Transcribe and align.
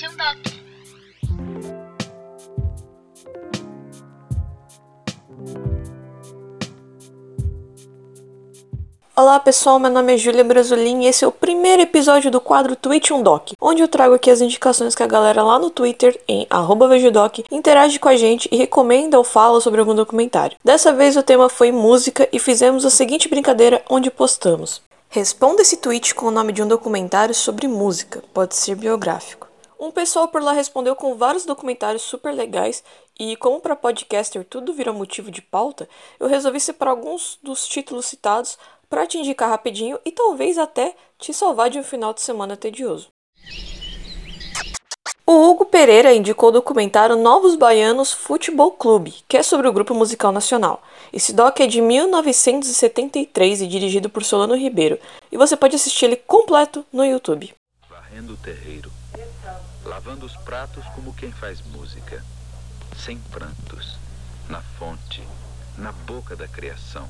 Tweet 0.00 0.08
um 0.08 0.16
Doc. 0.16 0.36
Olá 9.14 9.38
pessoal, 9.40 9.78
meu 9.78 9.90
nome 9.90 10.14
é 10.14 10.16
Júlia 10.16 10.42
Brasolin 10.42 11.02
e 11.02 11.06
esse 11.06 11.22
é 11.22 11.28
o 11.28 11.32
primeiro 11.32 11.82
episódio 11.82 12.30
do 12.30 12.40
quadro 12.40 12.74
Twitch 12.74 13.10
um 13.10 13.22
Doc, 13.22 13.50
onde 13.60 13.82
eu 13.82 13.88
trago 13.88 14.14
aqui 14.14 14.30
as 14.30 14.40
indicações 14.40 14.94
que 14.94 15.02
a 15.02 15.06
galera 15.06 15.42
lá 15.42 15.58
no 15.58 15.68
Twitter, 15.68 16.18
em 16.26 16.46
vejodoc, 16.88 17.44
interage 17.50 17.98
com 17.98 18.08
a 18.08 18.16
gente 18.16 18.48
e 18.50 18.56
recomenda 18.56 19.18
ou 19.18 19.24
fala 19.24 19.60
sobre 19.60 19.80
algum 19.80 19.94
documentário. 19.94 20.56
Dessa 20.64 20.94
vez 20.94 21.14
o 21.16 21.22
tema 21.22 21.50
foi 21.50 21.70
música 21.70 22.26
e 22.32 22.38
fizemos 22.38 22.86
a 22.86 22.90
seguinte 22.90 23.28
brincadeira 23.28 23.82
onde 23.90 24.10
postamos. 24.10 24.80
Responda 25.10 25.60
esse 25.60 25.76
tweet 25.76 26.14
com 26.14 26.26
o 26.26 26.30
nome 26.30 26.54
de 26.54 26.62
um 26.62 26.68
documentário 26.68 27.34
sobre 27.34 27.68
música, 27.68 28.22
pode 28.32 28.54
ser 28.56 28.76
biográfico. 28.76 29.49
Um 29.80 29.90
pessoal 29.90 30.28
por 30.28 30.42
lá 30.42 30.52
respondeu 30.52 30.94
com 30.94 31.14
vários 31.14 31.46
documentários 31.46 32.02
super 32.02 32.34
legais 32.34 32.84
e 33.18 33.34
como 33.36 33.60
para 33.60 33.74
podcaster 33.74 34.44
tudo 34.44 34.74
vira 34.74 34.92
motivo 34.92 35.30
de 35.30 35.40
pauta, 35.40 35.88
eu 36.18 36.28
resolvi 36.28 36.60
separar 36.60 36.90
alguns 36.90 37.38
dos 37.42 37.66
títulos 37.66 38.04
citados 38.04 38.58
para 38.90 39.06
te 39.06 39.16
indicar 39.16 39.48
rapidinho 39.48 39.98
e 40.04 40.12
talvez 40.12 40.58
até 40.58 40.94
te 41.18 41.32
salvar 41.32 41.70
de 41.70 41.78
um 41.78 41.82
final 41.82 42.12
de 42.12 42.20
semana 42.20 42.58
tedioso. 42.58 43.08
O 45.26 45.48
Hugo 45.48 45.64
Pereira 45.64 46.12
indicou 46.12 46.50
o 46.50 46.52
documentário 46.52 47.16
Novos 47.16 47.56
Baianos 47.56 48.12
Futebol 48.12 48.72
Clube, 48.72 49.14
que 49.26 49.38
é 49.38 49.42
sobre 49.42 49.66
o 49.66 49.72
grupo 49.72 49.94
musical 49.94 50.30
nacional. 50.30 50.82
Esse 51.10 51.32
doc 51.32 51.58
é 51.58 51.66
de 51.66 51.80
1973 51.80 53.62
e 53.62 53.66
dirigido 53.66 54.10
por 54.10 54.24
Solano 54.24 54.56
Ribeiro, 54.56 54.98
e 55.32 55.38
você 55.38 55.56
pode 55.56 55.76
assistir 55.76 56.04
ele 56.04 56.16
completo 56.16 56.84
no 56.92 57.02
YouTube. 57.02 57.54
Varrendo 57.88 58.34
o 58.34 58.36
terreiro, 58.36 58.90
lavando 59.90 60.24
os 60.24 60.36
pratos 60.36 60.84
como 60.94 61.12
quem 61.12 61.32
faz 61.32 61.60
música, 61.62 62.24
sem 62.96 63.18
prantos, 63.18 63.98
na 64.48 64.62
fonte, 64.78 65.20
na 65.76 65.90
boca 65.90 66.36
da 66.36 66.46
criação. 66.46 67.08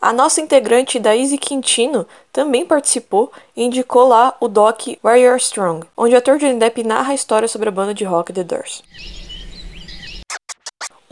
A 0.00 0.10
nossa 0.10 0.40
integrante 0.40 0.98
Daisy 0.98 1.36
Quintino 1.36 2.06
também 2.32 2.64
participou 2.64 3.30
e 3.54 3.62
indicou 3.62 4.08
lá 4.08 4.34
o 4.40 4.48
doc 4.48 4.86
Where 5.04 5.20
You're 5.20 5.36
Strong, 5.36 5.86
onde 5.94 6.14
o 6.14 6.18
ator 6.18 6.38
Johnny 6.38 6.58
Depp 6.58 6.82
narra 6.82 7.12
a 7.12 7.14
história 7.14 7.46
sobre 7.46 7.68
a 7.68 7.72
banda 7.72 7.92
de 7.92 8.04
rock 8.04 8.32
The 8.32 8.42
Doors. 8.42 8.82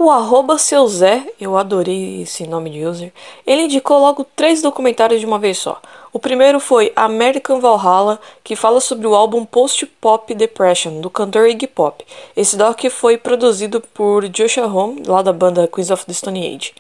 O 0.05 0.11
arroba 0.11 0.59
seu 0.59 0.85
Zé, 0.89 1.25
eu 1.41 1.57
adorei 1.57 2.23
esse 2.23 2.45
nome 2.45 2.71
de 2.71 2.85
user, 2.85 3.13
ele 3.47 3.63
indicou 3.63 4.01
logo 4.01 4.27
três 4.35 4.61
documentários 4.61 5.21
de 5.21 5.27
uma 5.27 5.39
vez 5.39 5.59
só. 5.59 5.81
O 6.13 6.19
primeiro 6.19 6.59
foi 6.59 6.93
American 6.97 7.61
Valhalla, 7.61 8.19
que 8.43 8.57
fala 8.57 8.81
sobre 8.81 9.07
o 9.07 9.15
álbum 9.15 9.45
Post-Pop 9.45 10.35
Depression, 10.35 11.01
do 11.01 11.09
cantor 11.09 11.49
Iggy 11.49 11.69
Pop. 11.69 12.05
Esse 12.37 12.57
doc 12.57 12.83
foi 12.91 13.17
produzido 13.17 13.81
por 13.95 14.29
Joshua 14.29 14.67
Home, 14.67 15.05
lá 15.07 15.23
da 15.23 15.33
banda 15.33 15.69
Queens 15.69 15.93
of 15.93 16.05
the 16.05 16.13
Stone 16.13 16.53
Age. 16.53 16.75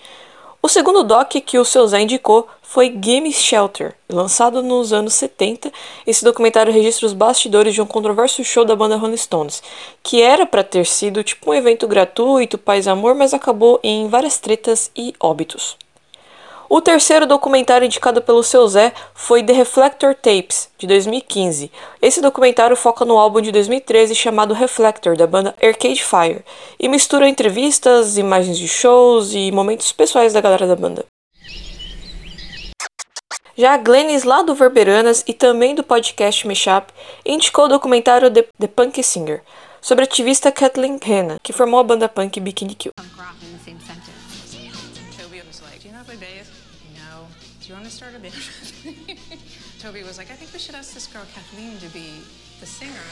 O 0.64 0.68
segundo 0.68 1.02
doc 1.02 1.32
que 1.44 1.58
o 1.58 1.64
seu 1.64 1.84
Zé 1.88 2.02
indicou 2.02 2.46
foi 2.62 2.88
Game 2.88 3.32
Shelter, 3.32 3.96
lançado 4.08 4.62
nos 4.62 4.92
anos 4.92 5.12
70. 5.14 5.72
Esse 6.06 6.24
documentário 6.24 6.72
registra 6.72 7.04
os 7.04 7.12
bastidores 7.12 7.74
de 7.74 7.82
um 7.82 7.86
controverso 7.86 8.44
show 8.44 8.64
da 8.64 8.77
banda 8.77 8.96
Rolling 8.96 9.16
Stones, 9.16 9.60
que 10.04 10.22
era 10.22 10.46
para 10.46 10.62
ter 10.62 10.86
sido 10.86 11.24
tipo 11.24 11.50
um 11.50 11.54
evento 11.54 11.88
gratuito, 11.88 12.56
paz 12.56 12.86
e 12.86 12.91
amor, 12.91 13.16
mas 13.16 13.34
acabou 13.34 13.80
em 13.82 14.06
várias 14.06 14.38
tretas 14.38 14.88
e 14.94 15.12
óbitos. 15.19 15.77
O 16.75 16.81
terceiro 16.81 17.27
documentário 17.27 17.84
indicado 17.84 18.23
pelo 18.23 18.42
seu 18.42 18.67
Zé 18.67 18.95
foi 19.12 19.42
The 19.42 19.53
Reflector 19.53 20.15
Tapes, 20.15 20.70
de 20.78 20.87
2015. 20.87 21.71
Esse 22.00 22.22
documentário 22.22 22.75
foca 22.75 23.05
no 23.05 23.19
álbum 23.19 23.43
de 23.43 23.53
2013 23.53 24.15
chamado 24.15 24.55
Reflector, 24.55 25.15
da 25.15 25.27
banda 25.27 25.55
Arcade 25.62 26.03
Fire, 26.03 26.43
e 26.81 26.88
mistura 26.88 27.28
entrevistas, 27.28 28.16
imagens 28.16 28.56
de 28.56 28.66
shows 28.66 29.34
e 29.34 29.53
momentos 29.53 29.93
pessoais 29.93 30.32
da 30.32 30.41
galera 30.41 30.66
da 30.66 30.75
banda. 30.75 31.05
Já 33.55 33.75
a 33.75 33.77
Glennis, 33.77 34.25
lá 34.25 34.41
do 34.41 34.55
Verberanas 34.55 35.22
e 35.28 35.34
também 35.34 35.75
do 35.75 35.84
podcast 35.84 36.47
Meshup, 36.47 36.91
indicou 37.27 37.66
o 37.66 37.69
documentário 37.69 38.31
The, 38.31 38.47
The 38.59 38.69
Punk 38.69 39.03
Singer, 39.03 39.43
sobre 39.78 40.05
a 40.05 40.06
ativista 40.06 40.50
Kathleen 40.50 40.99
Hanna, 41.05 41.37
que 41.43 41.53
formou 41.53 41.81
a 41.81 41.84
banda 41.84 42.09
punk 42.09 42.41
Bikini 42.41 42.75
Kill. 42.75 42.93
Do 47.62 47.69
you 47.69 47.75
want 47.75 47.87
to 47.87 47.93
start 47.93 48.12
a 48.17 48.19
band? 48.19 48.34
Toby 49.78 50.03
was 50.03 50.19
like, 50.19 50.33
I 50.33 50.34
think 50.34 50.53
we 50.53 50.59
should 50.59 50.75
ask 50.75 50.95
this 50.95 51.06
girl 51.06 51.23
Kathleen 51.33 51.78
to 51.78 51.87
be 51.95 52.19
the 52.59 52.67
singer. 52.67 53.06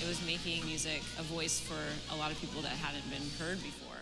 It 0.00 0.06
was 0.06 0.24
making 0.24 0.64
music 0.64 1.02
a 1.18 1.24
voice 1.24 1.58
for 1.58 1.82
a 2.14 2.16
lot 2.16 2.30
of 2.30 2.40
people 2.40 2.62
that 2.62 2.76
hadn't 2.78 3.02
been 3.10 3.26
heard 3.40 3.58
before. 3.60 3.98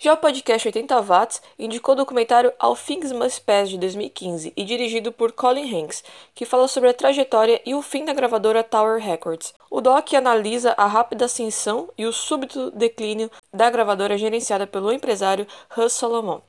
Já 0.00 0.14
o 0.14 0.16
podcast 0.16 0.66
80 0.66 1.00
Watts 1.00 1.40
indicou 1.56 1.92
o 1.92 1.96
documentário 1.96 2.52
All 2.58 2.76
Things 2.76 3.12
Must 3.12 3.40
Pass 3.42 3.70
de 3.70 3.78
2015 3.78 4.52
e 4.56 4.64
dirigido 4.64 5.12
por 5.12 5.30
Colin 5.30 5.72
Hanks, 5.72 6.02
que 6.34 6.44
fala 6.44 6.66
sobre 6.66 6.90
a 6.90 6.94
trajetória 6.94 7.62
e 7.64 7.72
o 7.72 7.82
fim 7.82 8.04
da 8.04 8.12
gravadora 8.12 8.64
Tower 8.64 9.00
Records. 9.00 9.54
O 9.70 9.80
doc 9.80 10.12
analisa 10.12 10.74
a 10.76 10.86
rápida 10.86 11.26
ascensão 11.26 11.88
e 11.96 12.04
o 12.04 12.12
súbito 12.12 12.72
declínio 12.72 13.30
da 13.52 13.70
gravadora 13.70 14.18
gerenciada 14.18 14.66
pelo 14.66 14.92
empresário 14.92 15.46
Russ 15.70 15.92
Solomon. 15.92 16.42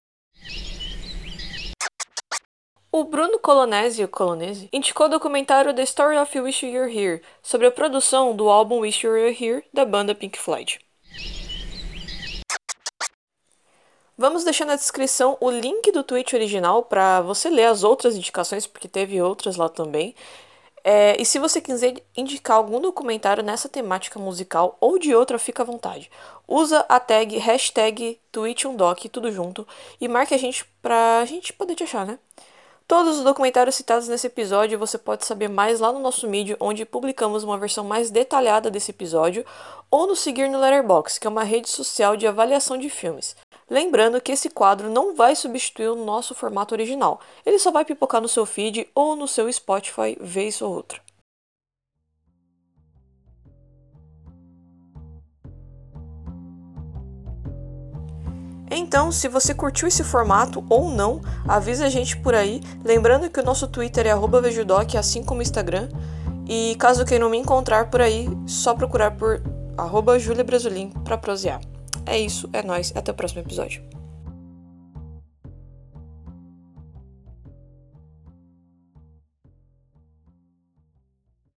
O 2.98 3.04
Bruno 3.04 3.38
Colonese, 3.40 4.08
Colonese 4.08 4.70
indicou 4.72 5.08
o 5.08 5.10
documentário 5.10 5.74
The 5.74 5.84
Story 5.84 6.18
of 6.18 6.40
Wish 6.40 6.66
You're 6.66 6.90
Here, 6.90 7.22
sobre 7.44 7.68
a 7.68 7.72
produção 7.72 8.34
do 8.34 8.48
álbum 8.50 8.80
Wish 8.80 9.06
You're 9.06 9.36
Here 9.38 9.66
da 9.74 9.84
banda 9.84 10.16
Pink 10.16 10.40
Floyd. 10.40 10.80
Vamos 14.18 14.46
deixar 14.46 14.64
na 14.64 14.78
descrição 14.78 15.36
o 15.42 15.52
link 15.52 15.92
do 15.92 16.06
tweet 16.06 16.34
original 16.38 16.84
para 16.84 17.20
você 17.20 17.50
ler 17.50 17.66
as 17.66 17.84
outras 17.84 18.16
indicações, 18.16 18.66
porque 18.66 18.88
teve 18.88 19.22
outras 19.22 19.58
lá 19.58 19.68
também. 19.68 20.16
É, 20.82 21.22
e 21.22 21.26
se 21.26 21.38
você 21.38 21.60
quiser 21.60 22.02
indicar 22.16 22.56
algum 22.56 22.80
documentário 22.80 23.44
nessa 23.44 23.68
temática 23.68 24.18
musical 24.18 24.78
ou 24.80 24.98
de 24.98 25.14
outra, 25.14 25.38
fica 25.38 25.64
à 25.64 25.66
vontade. 25.66 26.10
Usa 26.48 26.86
a 26.88 26.98
tag 26.98 27.38
hashtag 27.40 28.22
tweetumdoc, 28.32 29.10
tudo 29.10 29.34
junto, 29.34 29.68
e 30.00 30.08
marque 30.08 30.34
a 30.34 30.38
gente 30.38 30.64
pra 30.82 31.26
gente 31.26 31.52
poder 31.52 31.76
te 31.76 31.84
achar, 31.84 32.06
né? 32.06 32.18
Todos 32.88 33.18
os 33.18 33.24
documentários 33.24 33.74
citados 33.74 34.08
nesse 34.08 34.28
episódio 34.28 34.78
você 34.78 34.96
pode 34.96 35.26
saber 35.26 35.50
mais 35.50 35.80
lá 35.80 35.92
no 35.92 35.98
nosso 35.98 36.28
mídia, 36.28 36.56
onde 36.60 36.86
publicamos 36.86 37.44
uma 37.44 37.58
versão 37.58 37.84
mais 37.84 38.12
detalhada 38.12 38.70
desse 38.70 38.92
episódio, 38.92 39.44
ou 39.90 40.06
nos 40.06 40.20
seguir 40.20 40.48
no 40.48 40.60
Letterboxd, 40.60 41.20
que 41.20 41.26
é 41.26 41.30
uma 41.30 41.44
rede 41.44 41.68
social 41.68 42.16
de 42.16 42.28
avaliação 42.28 42.78
de 42.78 42.88
filmes. 42.88 43.36
Lembrando 43.68 44.22
que 44.22 44.32
esse 44.32 44.52
quadro 44.52 44.88
não 44.88 45.16
vai 45.16 45.36
substituir 45.36 45.88
o 45.88 46.06
nosso 46.06 46.36
formato 46.36 46.76
original, 46.76 47.20
ele 47.44 47.58
só 47.58 47.72
vai 47.72 47.84
pipocar 47.84 48.22
no 48.22 48.28
seu 48.28 48.46
feed 48.46 48.88
ou 48.94 49.16
no 49.16 49.28
seu 49.28 49.52
Spotify 49.52 50.16
vez 50.22 50.62
ou 50.62 50.72
outra. 50.72 51.05
Então, 58.78 59.10
se 59.10 59.30
você 59.30 59.54
curtiu 59.54 59.88
esse 59.88 60.04
formato 60.04 60.66
ou 60.70 60.90
não, 60.90 61.22
avisa 61.48 61.86
a 61.86 61.90
gente 61.90 62.18
por 62.18 62.36
aí. 62.36 62.62
Lembrando 62.84 63.30
que 63.30 63.40
o 63.40 63.44
nosso 63.44 63.70
Twitter 63.70 64.06
é 64.06 64.12
vejudoc, 64.42 64.96
assim 64.96 65.24
como 65.24 65.40
o 65.40 65.44
Instagram. 65.44 65.88
E 66.46 66.76
caso 66.78 67.06
queiram 67.06 67.30
me 67.30 67.38
encontrar 67.38 67.90
por 67.90 68.02
aí, 68.02 68.28
só 68.46 68.76
procurar 68.76 69.12
por 69.12 69.42
arroba 69.78 70.20
pra 71.06 71.18
prosear. 71.18 71.62
É 72.06 72.20
isso, 72.20 72.50
é 72.52 72.62
nóis, 72.62 72.92
até 72.96 73.12
o 73.12 73.16
próximo 73.16 73.42
episódio. 73.42 73.82